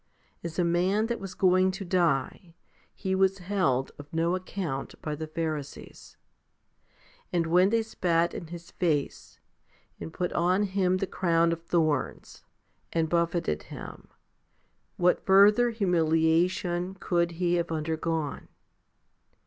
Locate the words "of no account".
3.99-4.99